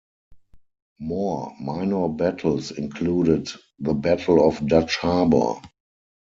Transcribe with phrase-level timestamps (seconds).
[0.97, 5.61] More minor battles included the Battle of Dutch Harbor.